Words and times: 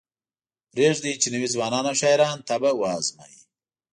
پریږدئ 0.73 1.13
چې 1.21 1.27
نوي 1.33 1.47
ځوانان 1.53 1.83
او 1.89 1.95
شاعران 2.01 2.37
طبع 2.49 2.71
وازمایي. 2.75 3.39